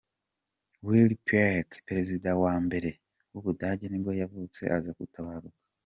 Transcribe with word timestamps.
Wilhelm 0.85 1.17
Pieck, 1.27 1.69
perezida 1.87 2.29
wa 2.43 2.53
mbere 2.65 2.89
w’ubudage 3.33 3.85
nibwo 3.89 4.11
yavutse 4.21 4.61
aza 4.77 4.91
gutabaruka 4.99 5.49
mu. 5.53 5.61